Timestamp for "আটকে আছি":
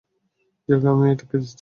1.11-1.49